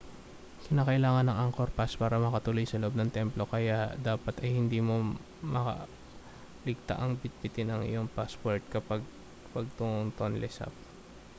kinakailangan 0.65 1.27
ang 1.29 1.37
angkor 1.45 1.69
pass 1.77 1.91
para 2.01 2.17
makatuloy 2.25 2.65
sa 2.67 2.79
loob 2.81 2.95
ng 2.97 3.13
templo 3.17 3.43
kaya 3.53 3.79
dapat 4.09 4.35
ay 4.43 4.49
hindi 4.59 4.79
mo 4.87 4.95
makaligtaang 5.53 7.11
bitbitin 7.21 7.69
ang 7.71 7.83
iyong 7.89 8.09
pasaporte 8.17 8.65
kapag 8.75 9.01
patungong 9.53 10.09
tonle 10.17 10.49
sap 10.57 10.73